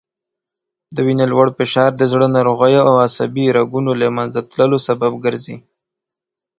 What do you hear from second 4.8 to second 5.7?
سبب ګرځي